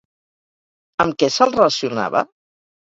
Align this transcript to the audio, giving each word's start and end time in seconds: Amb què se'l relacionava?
Amb 1.05 1.21
què 1.21 1.31
se'l 1.37 1.55
relacionava? 1.59 2.27